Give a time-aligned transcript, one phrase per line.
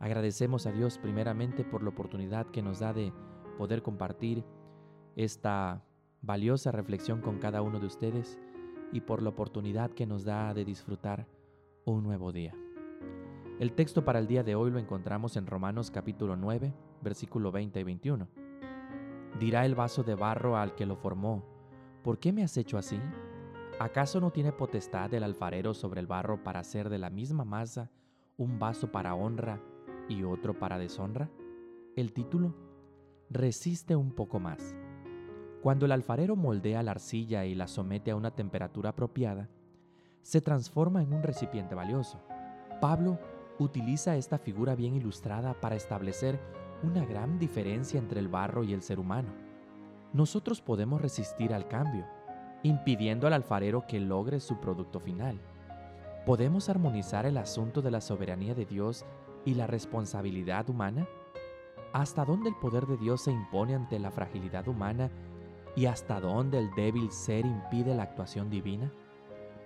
[0.00, 3.12] Agradecemos a Dios primeramente por la oportunidad que nos da de
[3.58, 4.42] poder compartir
[5.14, 5.84] esta
[6.22, 8.38] valiosa reflexión con cada uno de ustedes
[8.92, 11.26] y por la oportunidad que nos da de disfrutar
[11.84, 12.54] un nuevo día.
[13.58, 16.72] El texto para el día de hoy lo encontramos en Romanos capítulo 9,
[17.02, 18.28] versículo 20 y 21.
[19.38, 21.44] Dirá el vaso de barro al que lo formó,
[22.02, 22.98] ¿por qué me has hecho así?
[23.78, 27.90] ¿Acaso no tiene potestad el alfarero sobre el barro para hacer de la misma masa
[28.38, 29.60] un vaso para honra
[30.10, 31.30] y otro para deshonra?
[31.96, 32.54] El título
[33.30, 34.74] resiste un poco más.
[35.62, 39.48] Cuando el alfarero moldea la arcilla y la somete a una temperatura apropiada,
[40.22, 42.20] se transforma en un recipiente valioso.
[42.80, 43.18] Pablo
[43.58, 46.40] utiliza esta figura bien ilustrada para establecer
[46.82, 49.28] una gran diferencia entre el barro y el ser humano.
[50.12, 52.06] Nosotros podemos resistir al cambio,
[52.62, 55.38] impidiendo al alfarero que logre su producto final.
[56.26, 59.04] Podemos armonizar el asunto de la soberanía de Dios
[59.44, 61.06] y la responsabilidad humana?
[61.92, 65.10] ¿Hasta dónde el poder de Dios se impone ante la fragilidad humana
[65.76, 68.92] y hasta dónde el débil ser impide la actuación divina?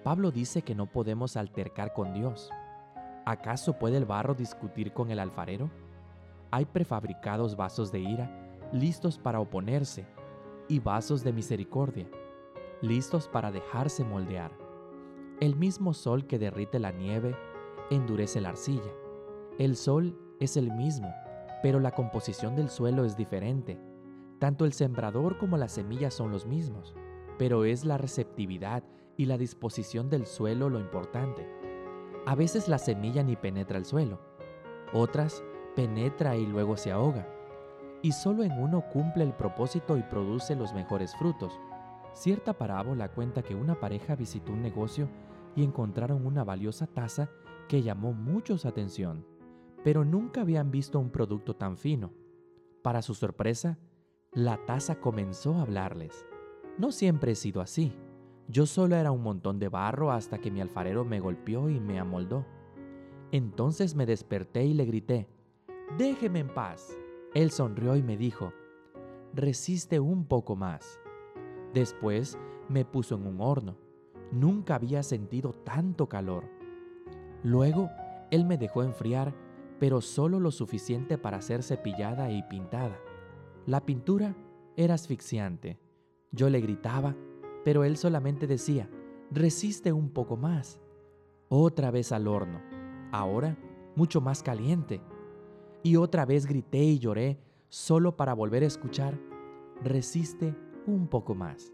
[0.02, 2.50] Pablo dice que no podemos altercar con Dios.
[3.27, 5.70] ¿Acaso puede el barro discutir con el alfarero?
[6.50, 8.30] Hay prefabricados vasos de ira,
[8.72, 10.06] listos para oponerse,
[10.69, 12.06] y vasos de misericordia,
[12.80, 14.50] listos para dejarse moldear.
[15.41, 17.36] El mismo sol que derrite la nieve
[17.91, 18.92] endurece la arcilla
[19.58, 21.14] el sol es el mismo,
[21.62, 23.78] pero la composición del suelo es diferente.
[24.41, 26.96] Tanto el sembrador como la semilla son los mismos,
[27.38, 28.83] pero es la receptividad
[29.16, 31.48] y la disposición del suelo lo importante.
[32.27, 34.18] A veces la semilla ni penetra el suelo,
[34.92, 35.45] otras
[35.77, 37.29] penetra y luego se ahoga.
[38.02, 41.61] Y solo en uno cumple el propósito y produce los mejores frutos.
[42.12, 45.08] Cierta parábola cuenta que una pareja visitó un negocio
[45.55, 47.30] y encontraron una valiosa taza
[47.68, 49.24] que llamó mucho su atención
[49.84, 52.11] pero nunca habían visto un producto tan fino.
[52.83, 53.78] Para su sorpresa,
[54.33, 56.27] la taza comenzó a hablarles.
[56.78, 57.92] No siempre he sido así.
[58.48, 62.00] Yo solo era un montón de barro hasta que mi alfarero me golpeó y me
[62.00, 62.46] amoldó.
[63.30, 65.28] Entonces me desperté y le grité,
[65.98, 66.96] Déjeme en paz.
[67.34, 68.52] Él sonrió y me dijo,
[69.34, 70.98] Resiste un poco más.
[71.74, 73.77] Después me puso en un horno.
[74.33, 76.44] Nunca había sentido tanto calor.
[77.42, 77.90] Luego,
[78.30, 79.34] él me dejó enfriar
[79.79, 82.98] pero solo lo suficiente para ser cepillada y pintada.
[83.67, 84.36] La pintura
[84.77, 85.79] era asfixiante.
[86.33, 87.17] Yo le gritaba,
[87.64, 88.89] pero él solamente decía,
[89.30, 90.80] resiste un poco más.
[91.48, 92.61] Otra vez al horno,
[93.12, 93.57] ahora
[93.96, 95.01] mucho más caliente.
[95.83, 99.18] Y otra vez grité y lloré solo para volver a escuchar,
[99.83, 100.55] resiste
[100.86, 101.73] un poco más.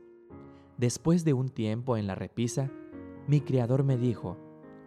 [0.78, 2.70] Después de un tiempo en la repisa,
[3.26, 4.36] mi criador me dijo,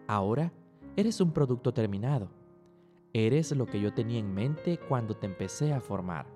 [0.08, 0.52] ahora
[0.96, 2.28] eres un producto terminado
[3.16, 6.26] Eres lo que yo tenía en mente cuando te empecé a formar.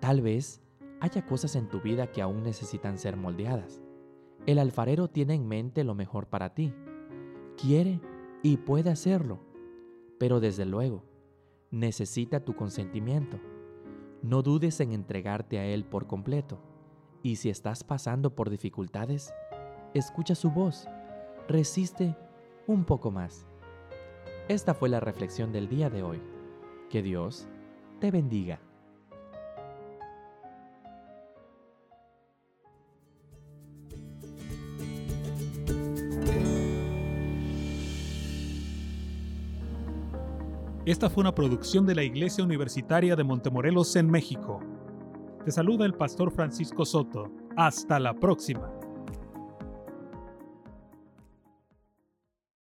[0.00, 0.62] Tal vez
[1.00, 3.82] haya cosas en tu vida que aún necesitan ser moldeadas.
[4.46, 6.72] El alfarero tiene en mente lo mejor para ti.
[7.60, 8.00] Quiere
[8.42, 9.38] y puede hacerlo.
[10.18, 11.04] Pero desde luego,
[11.70, 13.38] necesita tu consentimiento.
[14.22, 16.58] No dudes en entregarte a Él por completo.
[17.22, 19.34] Y si estás pasando por dificultades,
[19.92, 20.88] escucha su voz.
[21.48, 22.16] Resiste
[22.66, 23.46] un poco más.
[24.46, 26.20] Esta fue la reflexión del día de hoy.
[26.90, 27.48] Que Dios
[27.98, 28.60] te bendiga.
[40.84, 44.60] Esta fue una producción de la Iglesia Universitaria de Montemorelos en México.
[45.42, 47.32] Te saluda el pastor Francisco Soto.
[47.56, 48.70] Hasta la próxima.